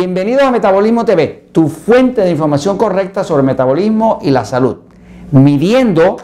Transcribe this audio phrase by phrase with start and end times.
[0.00, 4.76] Bienvenidos a Metabolismo TV, tu fuente de información correcta sobre metabolismo y la salud.
[5.30, 6.16] Midiendo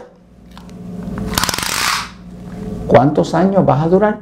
[2.87, 4.19] cuántos años vas a durar.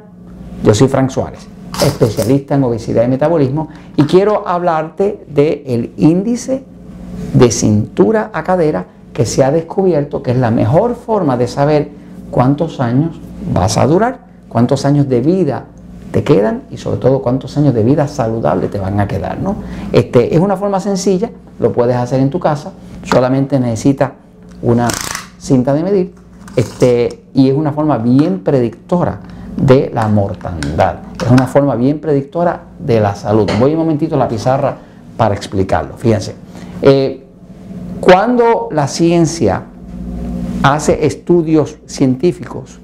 [0.62, 1.48] Yo soy Frank Suárez,
[1.82, 6.62] especialista en obesidad y metabolismo, y quiero hablarte del índice
[7.32, 8.84] de cintura a cadera
[9.14, 11.92] que se ha descubierto que es la mejor forma de saber
[12.30, 13.18] cuántos años
[13.54, 14.18] vas a durar,
[14.50, 15.64] cuántos años de vida
[16.16, 19.38] te quedan y sobre todo cuántos años de vida saludable te van a quedar.
[19.38, 19.56] ¿no?
[19.92, 21.30] Este, es una forma sencilla,
[21.60, 24.12] lo puedes hacer en tu casa, solamente necesitas
[24.62, 24.88] una
[25.36, 26.14] cinta de medir
[26.56, 29.20] este, y es una forma bien predictora
[29.58, 33.46] de la mortandad, es una forma bien predictora de la salud.
[33.60, 34.74] Voy un momentito a la pizarra
[35.18, 36.34] para explicarlo, fíjense.
[36.80, 37.26] Eh,
[38.00, 39.64] cuando la ciencia
[40.62, 42.78] hace estudios científicos,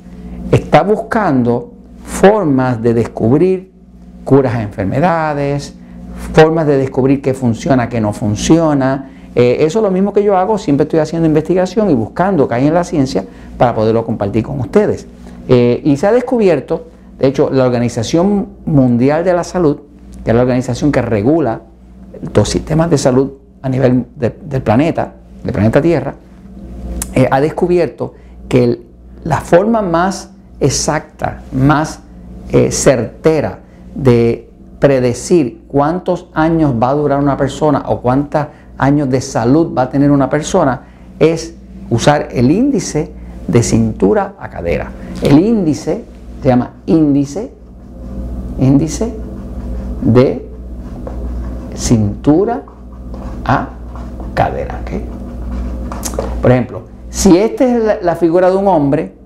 [0.51, 1.72] está buscando
[2.05, 3.72] formas de descubrir
[4.25, 5.75] curas a enfermedades,
[6.33, 9.11] formas de descubrir qué funciona, qué no funciona.
[9.34, 12.55] Eh, eso es lo mismo que yo hago, siempre estoy haciendo investigación y buscando que
[12.55, 13.25] hay en la ciencia
[13.56, 15.06] para poderlo compartir con ustedes.
[15.48, 16.86] Eh, y se ha descubierto,
[17.19, 19.78] de hecho, la Organización Mundial de la Salud,
[20.25, 21.62] que es la organización que regula
[22.34, 26.14] los sistemas de salud a nivel del planeta, del planeta Tierra,
[27.14, 28.14] eh, ha descubierto
[28.48, 28.83] que
[29.25, 30.31] la forma más
[30.63, 32.01] exacta, más
[32.51, 33.59] eh, certera
[33.95, 38.47] de predecir cuántos años va a durar una persona o cuántos
[38.79, 40.83] años de salud va a tener una persona
[41.19, 41.55] es
[41.91, 43.13] usar el índice
[43.47, 44.91] de cintura a cadera.
[45.21, 46.05] El índice
[46.41, 47.53] se llama índice,
[48.59, 49.13] índice
[50.01, 50.49] de
[51.75, 52.63] cintura
[53.45, 53.69] a
[54.35, 54.81] cadera.
[56.41, 59.22] Por ejemplo, si esta es la figura de un hombre,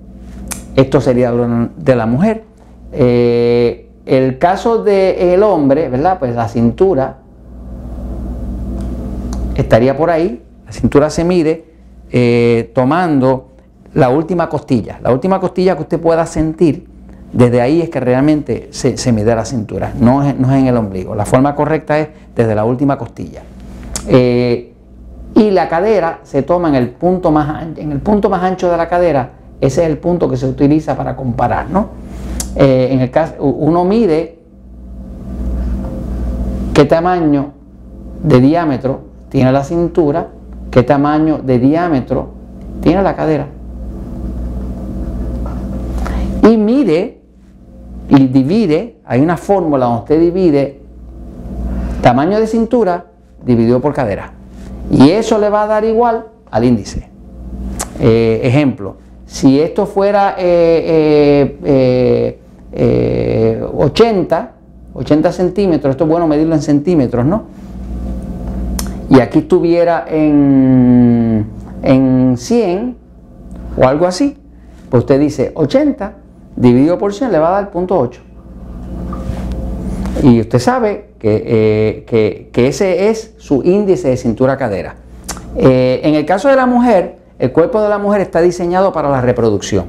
[0.77, 2.45] esto sería de la mujer.
[2.93, 6.19] Eh, el caso del hombre, ¿verdad?
[6.19, 7.19] Pues la cintura
[9.57, 10.43] estaría por ahí.
[10.67, 11.65] La cintura se mide
[12.11, 13.49] eh, tomando
[13.95, 15.01] la última costilla.
[15.03, 16.87] La última costilla que usted pueda sentir,
[17.33, 20.77] desde ahí es que realmente se, mide la cintura, no es, no es, en el
[20.77, 21.15] ombligo.
[21.15, 23.43] La forma correcta es desde la última costilla.
[24.09, 24.73] Eh,
[25.35, 28.77] y la cadera se toma en el punto más en el punto más ancho de
[28.77, 31.89] la cadera ese es el punto que se utiliza para comparar, ¿no?
[32.55, 34.39] Eh, en el caso, uno mide
[36.75, 37.53] qué tamaño
[38.23, 40.29] de diámetro tiene la cintura,
[40.71, 42.31] qué tamaño de diámetro
[42.81, 43.47] tiene la cadera.
[46.43, 47.21] Y mide
[48.09, 50.81] y divide, hay una fórmula donde usted divide
[52.03, 53.07] tamaño de cintura
[53.45, 54.33] dividido por cadera.
[54.91, 57.09] Y eso le va a dar igual al índice.
[57.99, 58.97] Eh, ejemplo,
[59.27, 61.59] si esto fuera 80, eh,
[62.73, 64.53] eh, 80
[64.95, 67.45] eh, centímetros, esto es bueno medirlo en centímetros, ¿no?
[69.11, 71.47] Y aquí estuviera en,
[71.83, 72.97] en 100
[73.77, 74.39] o algo así,
[74.89, 76.15] pues usted dice 80
[76.55, 78.21] dividido por 100 le va a dar 0.8.
[80.23, 82.05] Y usted sabe que,
[82.53, 84.97] que, ese es su índice de cintura cadera.
[85.57, 89.21] en el caso de la mujer, el cuerpo de la mujer está diseñado para la
[89.21, 89.87] reproducción.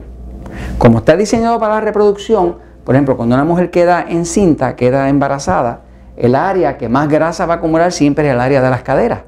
[0.78, 5.82] Como está diseñado para la reproducción, por ejemplo, cuando una mujer queda encinta, queda embarazada,
[6.18, 9.20] el área que más grasa va a acumular siempre es el área de las caderas.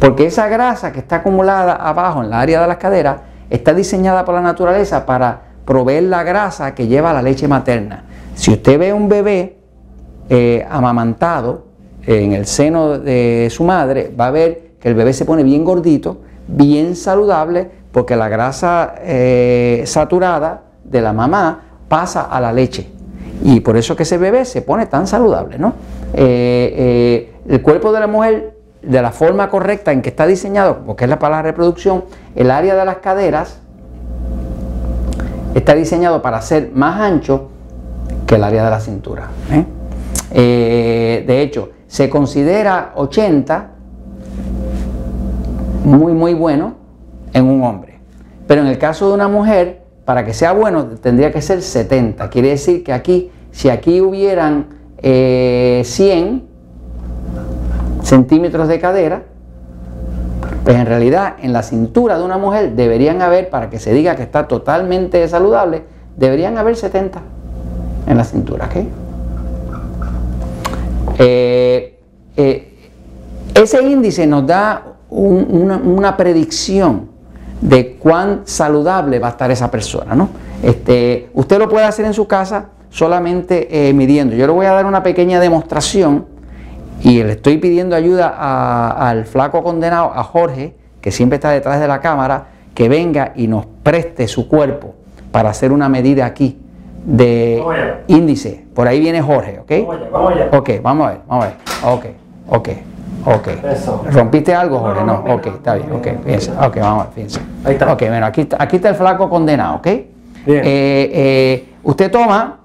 [0.00, 3.20] Porque esa grasa que está acumulada abajo en la área de las caderas
[3.50, 8.04] está diseñada por la naturaleza para proveer la grasa que lleva la leche materna.
[8.34, 9.58] Si usted ve un bebé
[10.28, 11.66] eh, amamantado
[12.06, 15.64] en el seno de su madre, va a ver que el bebé se pone bien
[15.64, 22.90] gordito bien saludable porque la grasa eh, saturada de la mamá pasa a la leche.
[23.42, 25.74] Y por eso que ese bebé se pone tan saludable, ¿no?
[26.14, 30.78] Eh, eh, el cuerpo de la mujer, de la forma correcta en que está diseñado,
[30.86, 33.60] porque es la para la reproducción, el área de las caderas
[35.54, 37.48] está diseñado para ser más ancho
[38.26, 39.28] que el área de la cintura.
[40.30, 43.70] de hecho, se considera 80
[45.88, 46.74] muy, muy bueno
[47.32, 47.98] en un hombre.
[48.46, 52.30] Pero en el caso de una mujer, para que sea bueno, tendría que ser 70.
[52.30, 54.66] Quiere decir que aquí, si aquí hubieran
[55.00, 56.42] 100 eh,
[58.02, 59.22] centímetros de cadera,
[60.64, 64.16] pues en realidad en la cintura de una mujer deberían haber, para que se diga
[64.16, 65.84] que está totalmente saludable,
[66.16, 67.20] deberían haber 70
[68.06, 68.68] en la cintura.
[71.18, 71.98] Eh,
[72.36, 72.74] eh,
[73.54, 77.08] ese índice nos da una, predicción
[77.60, 80.14] de cuán saludable va a estar esa persona.
[80.14, 80.28] ¿no?
[80.62, 84.34] Este, usted lo puede hacer en su casa solamente eh, midiendo.
[84.36, 86.26] Yo le voy a dar una pequeña demostración
[87.02, 91.80] y le estoy pidiendo ayuda a- al flaco condenado, a Jorge, que siempre está detrás
[91.80, 94.94] de la cámara, que venga y nos preste su cuerpo
[95.32, 96.58] para hacer una medida aquí
[97.04, 97.62] de
[98.08, 98.64] índice.
[98.74, 99.70] Por ahí viene Jorge, ¿ok?
[99.70, 100.48] Vamos allá, vamos allá.
[100.58, 101.56] Ok, vamos a ver, vamos a ver.
[101.84, 102.04] Ok,
[102.48, 102.68] ok,
[103.24, 103.48] ok.
[103.64, 104.04] Eso.
[104.10, 105.04] ¿Rompiste algo, Jorge?
[105.04, 106.66] No, No, ok, está bien, ok, no.
[106.66, 107.40] Ok, vamos a ver, fíjense.
[107.64, 107.92] Ahí está.
[107.92, 109.84] Ok, bueno, aquí está, aquí está el flaco condenado, ¿ok?
[109.86, 110.08] Bien.
[110.46, 112.58] Eh, eh, usted toma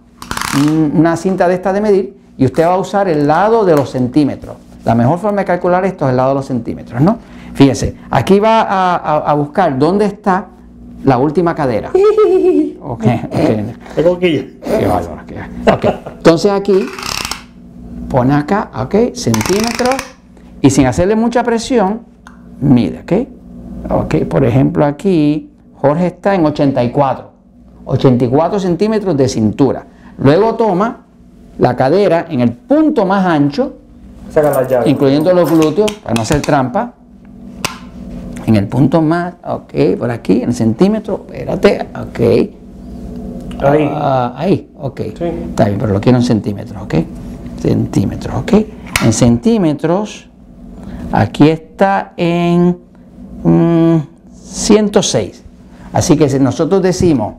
[0.95, 3.89] una cinta de esta de medir y usted va a usar el lado de los
[3.89, 4.55] centímetros.
[4.85, 7.17] La mejor forma de calcular esto es el lado de los centímetros, ¿no?
[7.53, 10.47] Fíjense, aquí va a, a- a buscar dónde está
[11.03, 11.91] la última cadera.
[12.85, 13.05] Ok,
[14.05, 14.19] ok.
[14.19, 15.85] Qué bárbaro, qué- ok.
[16.17, 16.85] Entonces aquí,
[18.09, 19.95] pone acá, ok, centímetros,
[20.63, 22.03] y sin hacerle mucha presión,
[22.61, 23.91] mide, ok.
[23.91, 27.29] Ok, por ejemplo aquí, Jorge está en 84,
[27.83, 29.85] 84 centímetros de cintura.
[30.17, 31.05] Luego toma
[31.59, 33.73] la cadera en el punto más ancho,
[34.31, 36.93] Saca incluyendo los glúteos, para no hacer trampa.
[38.45, 42.19] En el punto más, ok, por aquí, en centímetros, espérate, ok.
[43.61, 43.89] Ahí.
[43.91, 45.01] Ah, ahí, ok.
[45.17, 45.25] Sí.
[45.49, 46.95] Está bien, pero lo quiero en centímetros, ¿ok?
[47.59, 48.53] Centímetros, ¿ok?
[49.03, 50.29] En centímetros,
[51.13, 52.77] aquí está en
[53.43, 53.97] mm,
[54.33, 55.43] 106.
[55.93, 57.35] Así que si nosotros decimos,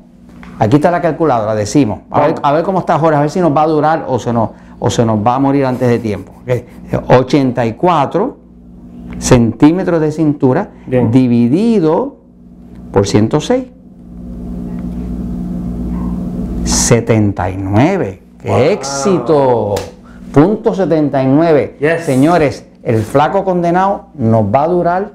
[0.59, 3.41] aquí está la calculadora, decimos, a ver, a ver cómo está Jorge, a ver si
[3.41, 5.99] nos va a durar o se nos, o se nos va a morir antes de
[5.99, 6.33] tiempo.
[6.43, 7.11] ¿ok?
[7.11, 8.37] 84
[9.19, 11.11] centímetros de cintura Bien.
[11.11, 12.17] dividido
[12.93, 13.65] por 106.
[16.65, 18.23] 79.
[18.41, 18.59] ¡Qué Wow.
[18.59, 19.75] éxito!
[20.33, 21.77] Punto 79.
[21.81, 22.05] Yes.
[22.05, 25.13] Señores, el flaco condenado nos va a durar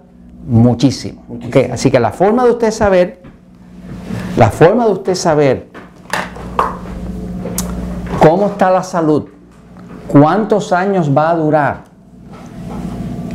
[0.48, 1.24] muchísimo.
[1.72, 3.22] Así que la forma de usted saber,
[4.36, 5.68] la forma de usted saber
[8.20, 9.28] cómo está la salud,
[10.08, 11.84] cuántos años va a durar,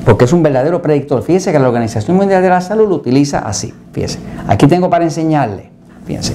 [0.04, 1.22] porque es un verdadero predictor.
[1.22, 3.72] Fíjese que la Organización Mundial de la Salud lo utiliza así.
[3.92, 5.70] Fíjese, aquí tengo para enseñarle.
[6.06, 6.34] Fíjense,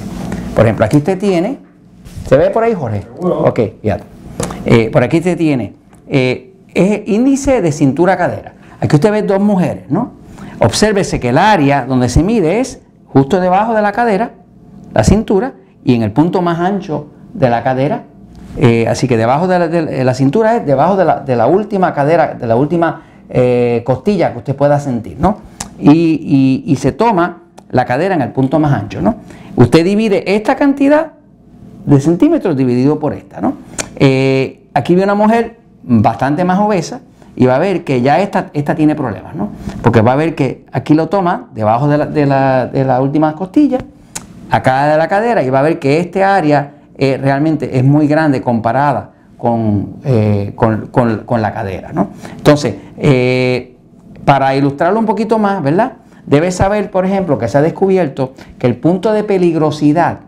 [0.56, 1.60] por ejemplo, aquí usted tiene,
[2.28, 3.02] ¿se ve por ahí, Jorge?
[3.02, 3.42] Seguro.
[3.42, 4.04] Ok, fíjate.
[4.66, 5.74] Eh, por aquí usted tiene
[6.08, 8.54] eh, es índice de cintura-cadera.
[8.80, 10.14] Aquí usted ve dos mujeres, ¿no?
[10.60, 14.32] Obsérvese que el área donde se mide es justo debajo de la cadera,
[14.94, 18.04] la cintura, y en el punto más ancho de la cadera.
[18.58, 22.48] eh, así que debajo de la, la cintura es debajo de la, última cadera, de
[22.48, 25.38] la última eh, costilla que usted pueda sentir, ¿no?
[25.80, 29.18] Y, se toma la cadera en el punto más ancho, ¿no?
[29.56, 31.12] Usted divide esta cantidad
[31.86, 33.54] de centímetros dividido por esta, ¿no?
[33.98, 37.02] Eh, aquí ve una mujer bastante más obesa
[37.36, 39.50] y va a ver que ya esta, esta tiene problemas, ¿no?
[39.82, 43.02] Porque va a ver que aquí lo toma debajo de la, de la- de la
[43.02, 43.78] última costilla,
[44.50, 48.08] acá de la cadera, y va a ver que este área eh, realmente es muy
[48.08, 50.88] grande comparada con, eh, con-
[51.26, 52.10] con- la cadera, ¿no?
[52.36, 53.78] Entonces, eh,
[54.26, 55.94] para ilustrarlo un poquito más, ¿verdad?
[56.26, 60.20] Debes saber, por ejemplo, que se ha descubierto que el punto de peligrosidad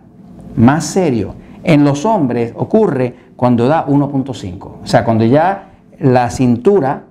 [0.55, 4.63] más serio en los hombres ocurre cuando da 1.5.
[4.83, 5.63] O sea, cuando ya
[5.97, 7.05] la cintura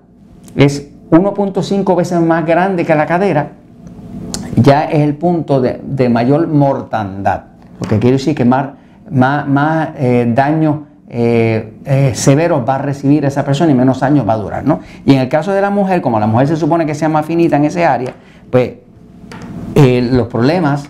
[0.54, 3.48] es 1.5 veces más grande que la cadera,
[4.54, 7.46] ya es el punto de, mayor mortandad.
[7.80, 8.68] Lo que quiere decir que más,
[9.10, 10.76] más, eh, daños
[11.08, 14.64] eh, eh, severos va a recibir esa persona y menos años va a durar.
[14.64, 14.78] ¿no?
[15.04, 17.26] Y en el caso de la mujer, como la mujer se supone que sea más
[17.26, 18.12] finita en ese área,
[18.52, 18.74] pues
[19.74, 20.88] eh, los problemas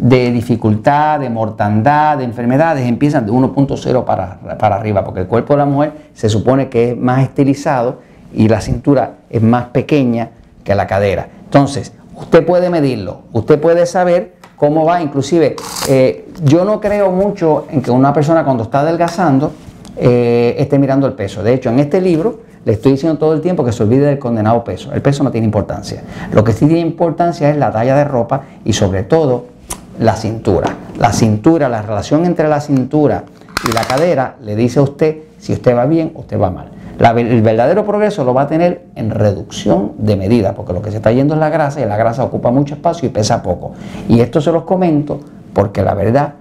[0.00, 5.52] de dificultad, de mortandad, de enfermedades empiezan de 1.0 para, para arriba, porque el cuerpo
[5.52, 7.98] de la mujer se supone que es más estilizado
[8.32, 10.30] y la cintura es más pequeña
[10.64, 11.28] que la cadera.
[11.44, 17.66] Entonces, usted puede medirlo, usted puede saber cómo va, inclusive eh, yo no creo mucho
[17.70, 19.52] en que una persona cuando está adelgazando
[19.98, 21.42] eh, esté mirando el peso.
[21.42, 24.18] De hecho, en este libro le estoy diciendo todo el tiempo que se olvide del
[24.18, 24.92] condenado peso.
[24.94, 26.02] El peso no tiene importancia.
[26.32, 29.59] Lo que sí tiene importancia es la talla de ropa y sobre todo
[30.00, 30.76] la cintura.
[30.98, 33.24] La cintura, la relación entre la cintura
[33.68, 36.70] y la cadera le dice a usted si usted va bien o usted va mal.
[37.16, 40.98] El verdadero progreso lo va a tener en reducción de medida, porque lo que se
[40.98, 43.72] está yendo es la grasa y la grasa ocupa mucho espacio y pesa poco.
[44.06, 45.20] Y esto se los comento
[45.54, 46.34] porque la verdad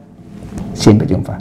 [0.73, 1.37] siempre triunfa.